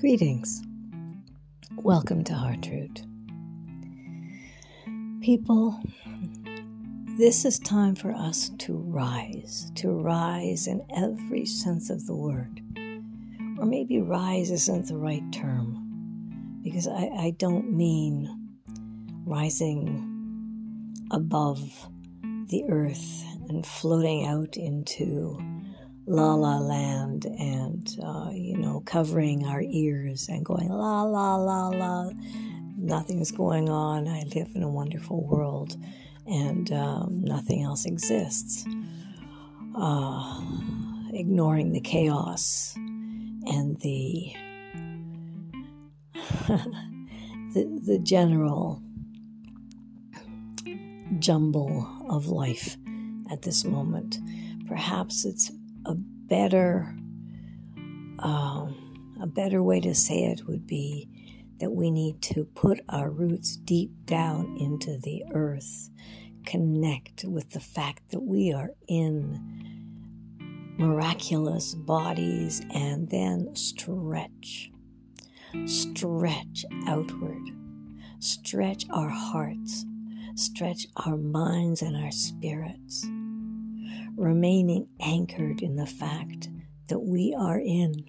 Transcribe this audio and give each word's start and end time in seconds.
Greetings. 0.00 0.62
Welcome 1.76 2.24
to 2.24 2.32
Heart 2.32 2.68
Root. 2.70 3.02
People, 5.20 5.78
this 7.18 7.44
is 7.44 7.58
time 7.58 7.94
for 7.94 8.12
us 8.12 8.48
to 8.60 8.78
rise, 8.78 9.70
to 9.74 9.90
rise 9.90 10.68
in 10.68 10.82
every 10.96 11.44
sense 11.44 11.90
of 11.90 12.06
the 12.06 12.14
word. 12.14 12.62
Or 13.58 13.66
maybe 13.66 14.00
rise 14.00 14.50
isn't 14.50 14.88
the 14.88 14.96
right 14.96 15.30
term, 15.34 16.58
because 16.62 16.88
I, 16.88 17.10
I 17.18 17.34
don't 17.36 17.70
mean 17.70 18.56
rising 19.26 20.96
above 21.10 21.60
the 22.46 22.64
earth 22.70 23.22
and 23.50 23.66
floating 23.66 24.24
out 24.26 24.56
into 24.56 25.38
la 26.10 26.34
la 26.34 26.58
land 26.58 27.24
and, 27.24 27.96
uh, 28.02 28.30
you 28.32 28.58
know, 28.58 28.82
covering 28.84 29.46
our 29.46 29.62
ears 29.62 30.28
and 30.28 30.44
going 30.44 30.68
la 30.68 31.04
la 31.04 31.36
la 31.36 31.68
la. 31.68 32.10
Nothing's 32.76 33.30
going 33.30 33.68
on. 33.68 34.08
I 34.08 34.24
live 34.34 34.48
in 34.54 34.64
a 34.64 34.68
wonderful 34.68 35.24
world 35.24 35.76
and 36.26 36.72
um, 36.72 37.22
nothing 37.22 37.62
else 37.62 37.84
exists. 37.84 38.66
Uh, 39.76 40.40
ignoring 41.12 41.72
the 41.72 41.80
chaos 41.80 42.74
and 42.76 43.78
the 43.80 44.32
the, 47.54 47.80
the 47.86 48.00
general 48.02 48.82
jumble 51.20 51.86
of 52.08 52.26
life 52.26 52.76
at 53.30 53.42
this 53.42 53.64
moment. 53.64 54.18
Perhaps 54.66 55.24
it's 55.24 55.52
a 55.86 55.94
better 55.94 56.94
um, 58.18 59.16
a 59.20 59.26
better 59.26 59.62
way 59.62 59.80
to 59.80 59.94
say 59.94 60.24
it 60.24 60.46
would 60.46 60.66
be 60.66 61.08
that 61.58 61.70
we 61.70 61.90
need 61.90 62.22
to 62.22 62.44
put 62.44 62.80
our 62.88 63.10
roots 63.10 63.56
deep 63.56 63.90
down 64.06 64.56
into 64.58 64.98
the 64.98 65.22
earth, 65.34 65.90
connect 66.46 67.24
with 67.24 67.50
the 67.50 67.60
fact 67.60 68.10
that 68.10 68.22
we 68.22 68.52
are 68.52 68.70
in 68.88 69.38
miraculous 70.78 71.74
bodies, 71.74 72.62
and 72.72 73.10
then 73.10 73.54
stretch. 73.54 74.70
Stretch 75.66 76.64
outward. 76.86 77.42
Stretch 78.20 78.86
our 78.90 79.10
hearts. 79.10 79.84
Stretch 80.36 80.86
our 80.96 81.18
minds 81.18 81.82
and 81.82 81.96
our 81.96 82.10
spirits 82.10 83.06
remaining 84.16 84.88
anchored 85.00 85.62
in 85.62 85.76
the 85.76 85.86
fact 85.86 86.48
that 86.88 87.00
we 87.00 87.34
are 87.38 87.58
in 87.58 88.04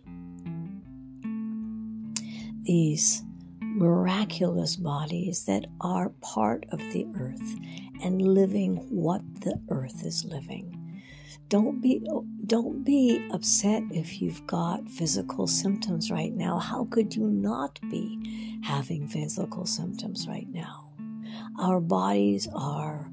these 2.64 3.24
miraculous 3.62 4.76
bodies 4.76 5.46
that 5.46 5.66
are 5.80 6.10
part 6.22 6.66
of 6.72 6.80
the 6.92 7.06
earth 7.20 7.56
and 8.04 8.22
living 8.22 8.76
what 8.90 9.22
the 9.42 9.60
earth 9.70 10.06
is 10.06 10.26
living. 10.26 10.78
Don't 11.48 11.82
be 11.82 12.06
don't 12.46 12.84
be 12.84 13.28
upset 13.32 13.84
if 13.92 14.22
you've 14.22 14.46
got 14.48 14.90
physical 14.90 15.48
symptoms 15.48 16.10
right 16.12 16.34
now. 16.34 16.60
How 16.60 16.86
could 16.86 17.16
you 17.16 17.28
not 17.28 17.80
be 17.90 18.60
having 18.64 19.08
physical 19.08 19.66
symptoms 19.66 20.28
right 20.28 20.48
now? 20.50 20.92
Our 21.60 21.82
bodies 21.82 22.48
are 22.54 23.12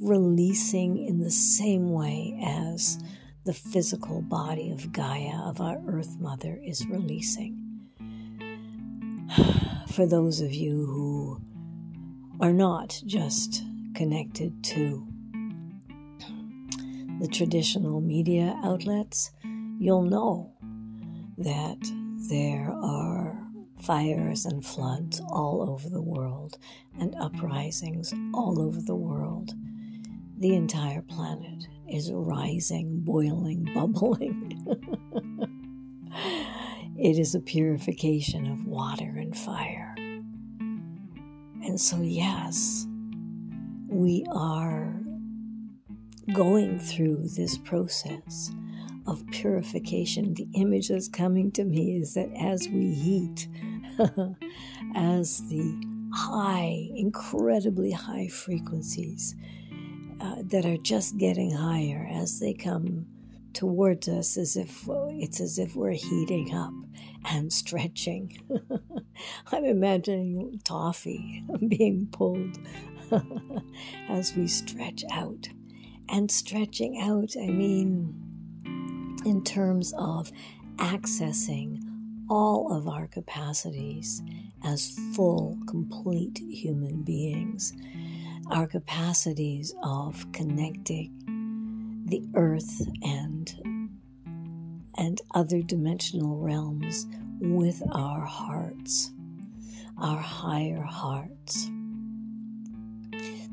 releasing 0.00 0.98
in 0.98 1.20
the 1.20 1.30
same 1.30 1.90
way 1.90 2.38
as 2.44 2.98
the 3.44 3.52
physical 3.52 4.22
body 4.22 4.70
of 4.70 4.92
Gaia, 4.92 5.40
of 5.44 5.60
our 5.60 5.80
Earth 5.86 6.18
Mother, 6.18 6.58
is 6.62 6.86
releasing. 6.86 7.62
For 9.92 10.06
those 10.06 10.40
of 10.40 10.52
you 10.52 10.86
who 10.86 11.40
are 12.40 12.52
not 12.52 13.00
just 13.06 13.62
connected 13.94 14.62
to 14.64 15.06
the 17.20 17.28
traditional 17.28 18.00
media 18.00 18.58
outlets, 18.62 19.30
you'll 19.78 20.02
know 20.02 20.52
that 21.38 21.78
there 22.28 22.70
are 22.70 23.38
fires 23.80 24.44
and 24.44 24.64
floods 24.64 25.20
all 25.28 25.70
over 25.70 25.88
the 25.88 26.02
world 26.02 26.58
and 26.98 27.14
uprisings 27.16 28.12
all 28.34 28.60
over 28.60 28.80
the 28.80 28.96
world 28.96 29.54
the 30.38 30.54
entire 30.54 31.02
planet 31.02 31.66
is 31.88 32.10
rising, 32.12 33.00
boiling, 33.00 33.68
bubbling. 33.74 34.52
it 36.98 37.18
is 37.18 37.34
a 37.34 37.40
purification 37.40 38.50
of 38.50 38.66
water 38.66 39.14
and 39.16 39.36
fire. 39.36 39.94
And 39.98 41.80
so, 41.80 42.00
yes, 42.00 42.86
we 43.88 44.24
are 44.30 44.94
going 46.32 46.78
through 46.78 47.28
this 47.36 47.56
process 47.58 48.50
of 49.06 49.26
purification. 49.30 50.34
The 50.34 50.48
image 50.54 50.88
that's 50.88 51.08
coming 51.08 51.50
to 51.52 51.64
me 51.64 51.96
is 51.96 52.14
that 52.14 52.30
as 52.38 52.68
we 52.68 52.92
heat, 52.92 53.48
as 54.94 55.40
the 55.48 55.82
high, 56.12 56.88
incredibly 56.94 57.92
high 57.92 58.28
frequencies 58.28 59.34
uh, 60.20 60.36
that 60.44 60.64
are 60.64 60.78
just 60.78 61.18
getting 61.18 61.52
higher 61.52 62.08
as 62.10 62.40
they 62.40 62.54
come 62.54 63.06
towards 63.52 64.06
us 64.06 64.36
as 64.36 64.56
if 64.56 64.84
it's 64.88 65.40
as 65.40 65.58
if 65.58 65.74
we're 65.74 65.90
heating 65.90 66.54
up 66.54 66.72
and 67.30 67.52
stretching. 67.52 68.36
I'm 69.52 69.64
imagining 69.64 70.60
toffee 70.64 71.42
being 71.68 72.08
pulled 72.12 72.58
as 74.08 74.36
we 74.36 74.46
stretch 74.46 75.04
out. 75.10 75.48
And 76.08 76.30
stretching 76.30 77.00
out, 77.00 77.34
I 77.36 77.48
mean, 77.48 78.14
in 79.24 79.42
terms 79.42 79.92
of 79.98 80.30
accessing 80.76 81.80
all 82.28 82.72
of 82.72 82.86
our 82.88 83.06
capacities 83.06 84.22
as 84.64 84.96
full, 85.14 85.58
complete 85.66 86.38
human 86.38 87.02
beings 87.02 87.72
our 88.50 88.66
capacities 88.66 89.74
of 89.82 90.30
connecting 90.32 91.12
the 92.06 92.22
earth 92.34 92.86
and 93.02 93.54
and 94.98 95.20
other 95.34 95.60
dimensional 95.60 96.38
realms 96.38 97.06
with 97.40 97.82
our 97.92 98.24
hearts, 98.24 99.12
our 100.00 100.18
higher 100.18 100.80
hearts 100.80 101.70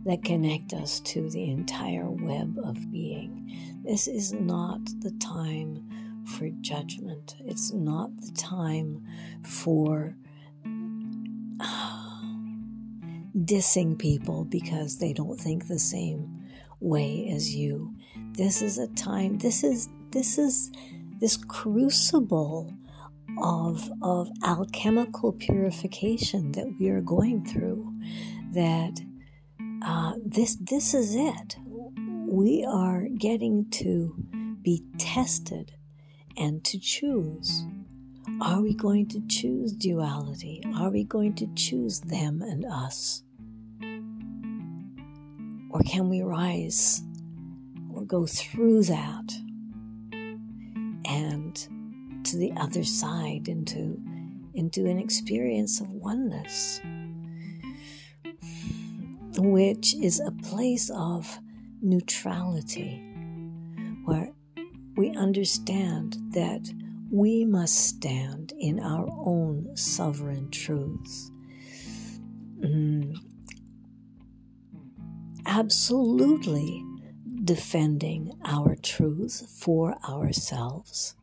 that 0.06 0.24
connect 0.24 0.74
us 0.74 1.00
to 1.02 1.30
the 1.30 1.50
entire 1.50 2.10
web 2.10 2.58
of 2.64 2.92
being. 2.92 3.82
This 3.84 4.08
is 4.08 4.32
not 4.32 4.80
the 5.00 5.12
time 5.20 6.24
for 6.26 6.50
judgment. 6.62 7.36
It's 7.46 7.74
not 7.74 8.10
the 8.22 8.32
time 8.32 9.04
for 9.44 10.16
dissing 13.36 13.98
people 13.98 14.46
because 14.46 14.98
they 14.98 15.14
don't 15.14 15.40
think 15.40 15.68
the 15.68 15.80
same 15.80 16.50
way 16.80 17.30
as 17.34 17.56
you. 17.56 17.94
This 18.34 18.62
is 18.62 18.78
a 18.78 18.88
time, 18.90 19.38
this 19.38 19.64
is, 19.64 19.90
this 20.12 20.38
is 20.38 20.72
this 21.20 21.38
crucible 21.38 22.74
of, 23.42 23.90
of 24.02 24.30
alchemical 24.44 25.32
purification 25.32 26.52
that 26.52 26.76
we 26.80 26.90
are 26.90 27.02
going 27.02 27.46
through 27.46 27.94
that 28.52 29.00
uh, 29.86 30.14
this, 30.26 30.58
this 30.60 30.94
is 30.94 31.16
it. 31.16 31.56
We 32.28 32.66
are 32.70 33.08
getting 33.18 33.70
to 33.72 34.16
be 34.62 34.84
tested 34.98 35.74
and 36.38 36.64
to 36.66 36.80
choose. 36.80 37.64
Are 38.42 38.62
we 38.62 38.74
going 38.74 39.08
to 39.10 39.22
choose 39.28 39.74
duality? 39.74 40.64
Are 40.76 40.90
we 40.90 41.04
going 41.04 41.36
to 41.36 41.48
choose 41.56 42.00
them 42.02 42.42
and 42.42 42.66
us? 42.66 43.23
Or 45.74 45.80
can 45.80 46.08
we 46.08 46.22
rise 46.22 47.02
or 47.92 48.04
go 48.06 48.28
through 48.28 48.84
that 48.84 49.34
and 51.04 51.56
to 52.26 52.38
the 52.38 52.54
other 52.58 52.84
side 52.84 53.48
into, 53.48 54.00
into 54.54 54.86
an 54.86 55.00
experience 55.00 55.82
of 55.82 55.90
oneness, 55.90 56.80
which 59.36 59.96
is 59.96 60.20
a 60.20 60.32
place 60.48 60.92
of 60.94 61.40
neutrality 61.82 63.02
where 64.06 64.32
we 64.96 65.10
understand 65.16 66.18
that 66.34 66.72
we 67.10 67.46
must 67.46 67.76
stand 67.76 68.54
in 68.60 68.80
our 68.80 69.08
own 69.26 69.76
sovereign 69.76 70.52
truths. 70.52 71.32
Mm 72.60 73.33
absolutely 75.56 76.84
defending 77.44 78.32
our 78.46 78.76
truth 78.76 79.48
for 79.60 79.96
ourselves. 80.10 81.16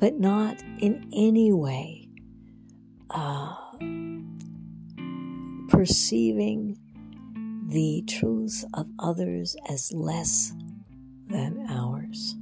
but 0.00 0.18
not 0.18 0.56
in 0.78 1.08
any 1.12 1.52
way 1.52 2.08
uh, 3.10 3.54
perceiving 5.68 6.76
the 7.68 8.02
truths 8.08 8.64
of 8.74 8.86
others 8.98 9.56
as 9.68 9.92
less 9.92 10.54
than 11.28 11.66
ours. 11.68 12.34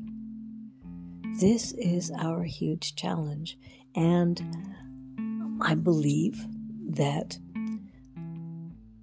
This 1.40 1.72
is 1.72 2.12
our 2.12 2.44
huge 2.44 2.94
challenge, 2.94 3.58
and 3.94 4.40
I 5.60 5.75
believe 5.75 6.46
that 6.90 7.38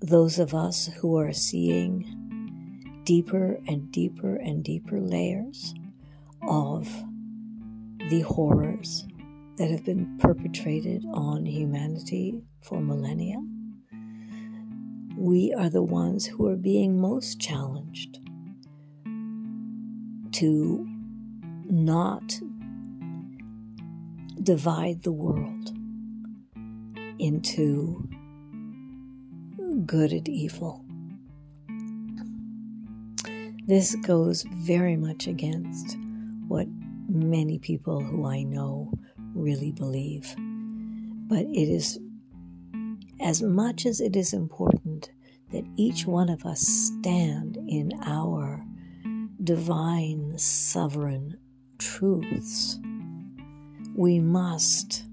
those 0.05 0.37
of 0.37 0.53
us 0.53 0.87
who 0.97 1.17
are 1.17 1.33
seeing 1.33 3.01
deeper 3.05 3.59
and 3.67 3.91
deeper 3.91 4.35
and 4.35 4.63
deeper 4.63 4.99
layers 4.99 5.73
of 6.47 6.87
the 8.09 8.21
horrors 8.21 9.07
that 9.57 9.71
have 9.71 9.83
been 9.83 10.15
perpetrated 10.19 11.03
on 11.11 11.43
humanity 11.43 12.39
for 12.61 12.79
millennia 12.81 13.41
we 15.17 15.51
are 15.57 15.71
the 15.71 15.81
ones 15.81 16.27
who 16.27 16.47
are 16.47 16.55
being 16.55 17.01
most 17.01 17.39
challenged 17.39 18.19
to 20.31 20.87
not 21.63 22.39
divide 24.43 25.01
the 25.01 25.11
world 25.11 25.71
into 27.17 28.07
good 29.85 30.11
and 30.11 30.27
evil. 30.29 30.83
This 33.67 33.95
goes 33.95 34.43
very 34.43 34.95
much 34.95 35.27
against 35.27 35.97
what 36.47 36.67
many 37.09 37.57
people 37.59 38.01
who 38.01 38.25
I 38.25 38.43
know 38.43 38.91
really 39.33 39.71
believe. 39.71 40.33
But 41.27 41.45
it 41.45 41.67
is 41.67 41.99
as 43.19 43.41
much 43.41 43.85
as 43.85 44.01
it 44.01 44.15
is 44.15 44.33
important 44.33 45.09
that 45.51 45.63
each 45.77 46.05
one 46.05 46.29
of 46.29 46.45
us 46.45 46.61
stand 46.61 47.57
in 47.57 47.91
our 48.03 48.63
divine 49.43 50.37
sovereign 50.37 51.37
truths, 51.79 52.79
we 53.95 54.19
must 54.19 55.05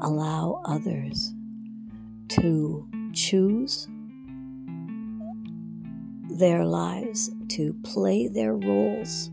allow 0.00 0.60
others 0.64 1.32
to 2.28 2.88
choose 3.12 3.88
their 6.30 6.64
lives, 6.64 7.30
to 7.48 7.74
play 7.84 8.26
their 8.26 8.54
roles 8.56 9.30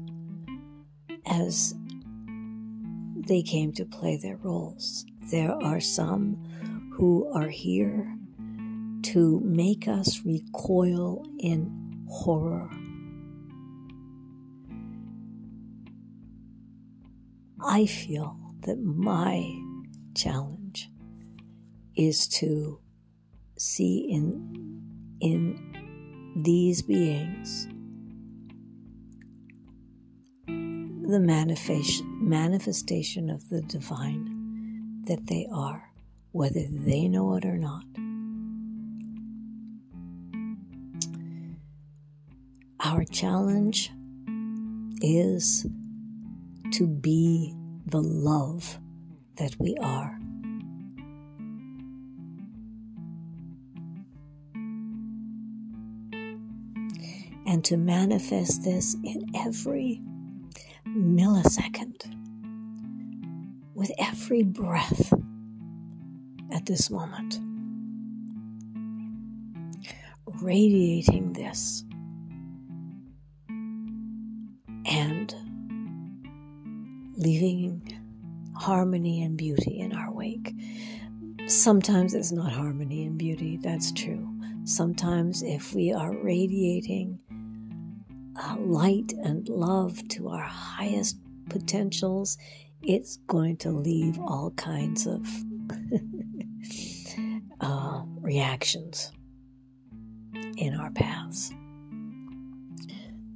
as 1.26 1.74
they 3.16 3.42
came 3.42 3.72
to 3.74 3.86
play 3.86 4.18
their 4.18 4.38
roles. 4.38 5.06
There 5.32 5.52
are 5.64 5.80
some 5.80 6.38
who 6.94 7.32
are 7.34 7.48
here 7.48 8.16
to 9.04 9.40
make 9.42 9.88
us 9.88 10.22
recoil 10.26 11.26
in 11.40 12.06
horror. 12.10 12.70
I 17.62 17.86
feel 17.86 18.38
that 18.66 18.80
my 18.80 19.54
challenge 20.16 20.90
is 21.96 22.28
to 22.28 22.80
see 23.60 24.08
in, 24.10 24.82
in 25.22 26.42
these 26.44 26.82
beings 26.82 27.68
the 30.48 31.20
manifestation 31.20 33.30
of 33.30 33.50
the 33.50 33.62
divine 33.64 35.04
that 35.06 35.28
they 35.28 35.48
are 35.52 35.90
whether 36.32 36.66
they 36.70 37.08
know 37.08 37.36
it 37.36 37.46
or 37.46 37.58
not. 37.58 37.84
Our 42.82 43.04
challenge 43.06 43.92
is 45.02 45.66
to 46.74 46.88
be 46.88 47.54
the 47.86 48.02
love 48.02 48.78
that 49.38 49.56
we 49.60 49.76
are. 49.82 50.19
And 57.50 57.66
to 57.66 57.78
manifest 57.78 58.64
this 58.64 58.96
in 59.04 59.26
every 59.36 60.04
millisecond, 60.88 62.04
with 63.74 63.92
every 63.98 64.44
breath 64.44 65.12
at 66.52 66.68
this 66.68 66.92
moment. 66.92 67.40
Radiating 70.44 71.34
this 71.34 71.84
and 74.86 75.34
leaving 77.18 78.00
harmony 78.56 79.24
and 79.24 79.36
beauty 79.36 79.80
in 79.80 79.94
our 79.94 80.12
wake. 80.12 80.54
Sometimes 81.48 82.14
it's 82.14 82.32
not 82.32 82.52
harmony 82.52 83.08
and 83.08 83.18
beauty, 83.18 83.58
that's 83.58 83.92
true. 83.92 84.30
Sometimes, 84.66 85.42
if 85.42 85.74
we 85.74 85.92
are 85.92 86.16
radiating 86.16 87.18
light 88.58 89.14
and 89.24 89.48
love 89.50 90.08
to 90.10 90.30
our 90.30 90.44
highest 90.44 91.18
potentials, 91.50 92.38
it's 92.82 93.18
going 93.28 93.58
to 93.58 93.72
leave 93.72 94.20
all 94.20 94.52
kinds 94.52 95.06
of 95.08 95.28
uh, 97.62 98.04
reactions 98.22 99.12
in 100.58 100.76
our 100.76 100.92
paths. 100.92 101.52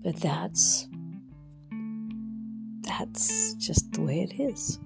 But 0.03 0.17
that's 0.17 0.87
that's 2.83 3.53
just 3.55 3.91
the 3.93 4.01
way 4.01 4.27
it 4.29 4.39
is. 4.39 4.79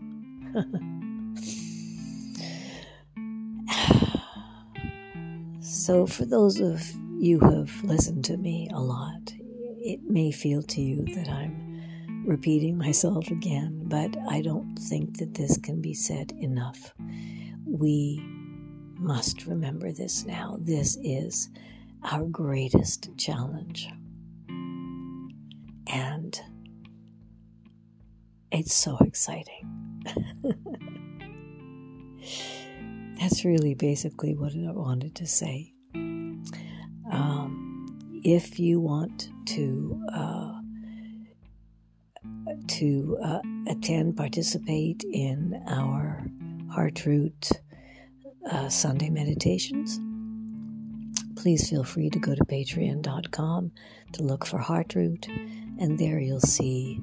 so, 5.60 6.06
for 6.06 6.26
those 6.26 6.60
of 6.60 6.82
you 7.20 7.40
who 7.40 7.60
have 7.60 7.84
listened 7.84 8.24
to 8.26 8.38
me 8.38 8.70
a 8.72 8.80
lot, 8.80 9.34
it 9.88 10.04
may 10.04 10.32
feel 10.32 10.62
to 10.62 10.82
you 10.82 11.06
that 11.16 11.30
I'm 11.30 11.82
repeating 12.26 12.78
myself 12.78 13.32
again, 13.32 13.84
but 13.86 14.14
I 14.30 14.42
don't 14.42 14.76
think 14.76 15.18
that 15.20 15.34
this 15.34 15.58
can 15.58 15.82
be 15.82 15.94
said 15.94 16.34
enough. 16.34 16.94
We 17.66 18.22
must 19.00 19.46
remember 19.46 19.94
this 19.94 20.26
now. 20.26 20.58
This 20.60 20.98
is 21.02 21.50
our 22.04 22.26
greatest 22.26 23.18
challenge. 23.18 23.88
And 25.88 26.38
it's 28.52 28.76
so 28.76 28.98
exciting. 28.98 30.04
That's 33.22 33.46
really 33.46 33.74
basically 33.74 34.36
what 34.36 34.52
I 34.52 34.70
wanted 34.74 35.16
to 35.16 35.26
say. 35.26 35.77
If 38.30 38.60
you 38.60 38.82
want 38.82 39.30
to 39.46 40.04
uh, 40.14 40.60
to 42.68 43.18
uh, 43.24 43.40
attend, 43.70 44.18
participate 44.18 45.06
in 45.06 45.64
our 45.66 46.28
Heart 46.70 47.06
Root 47.06 47.50
uh, 48.52 48.68
Sunday 48.68 49.10
meditations, 49.10 49.98
please 51.38 51.70
feel 51.70 51.86
free 51.86 52.10
to 52.10 52.20
go 52.20 52.36
to 52.36 52.44
patreon.com 52.44 53.72
to 54.12 54.24
look 54.24 54.46
for 54.46 54.58
Heartroot, 54.58 55.30
and 55.80 55.98
there 55.98 56.20
you'll 56.20 56.42
see 56.42 57.00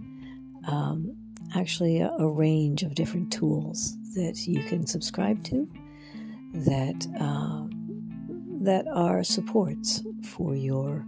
um, 0.69 1.17
actually 1.55 2.03
a, 2.03 2.11
a, 2.19 2.31
range 2.31 2.83
of 2.83 2.95
different 2.95 3.33
tools 3.33 3.97
that 4.15 4.47
you 4.47 4.63
can 4.65 4.87
subscribe 4.87 5.43
to 5.45 5.67
that 6.53 7.07
uh, 7.19 7.65
that 8.63 8.87
are 8.89 9.25
supports 9.25 10.03
for 10.23 10.55
your 10.55 11.07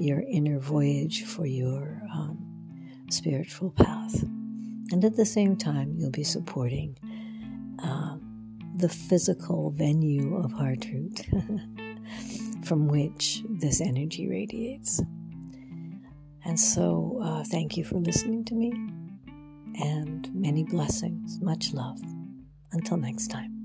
your 0.00 0.22
inner 0.22 0.58
voyage, 0.58 1.24
for 1.24 1.46
your 1.46 2.02
um, 2.12 2.38
spiritual 3.10 3.70
path, 3.70 4.22
and 4.92 5.04
at 5.04 5.16
the 5.16 5.26
same 5.26 5.56
time, 5.56 5.94
you'll 5.96 6.10
be 6.10 6.24
supporting. 6.24 6.96
Um, 7.82 8.30
the 8.76 8.88
physical 8.88 9.70
venue 9.70 10.36
of 10.36 10.52
Heartroot 10.52 11.26
from 12.64 12.88
which 12.88 13.42
this 13.48 13.80
energy 13.80 14.28
radiates. 14.28 15.02
And 16.44 16.58
so, 16.58 17.20
uh, 17.22 17.44
thank 17.44 17.76
you 17.76 17.84
for 17.84 17.96
listening 17.96 18.44
to 18.46 18.54
me, 18.54 18.72
and 19.78 20.28
many 20.34 20.64
blessings, 20.64 21.38
much 21.40 21.74
love. 21.74 22.00
Until 22.72 22.96
next 22.96 23.28
time. 23.28 23.59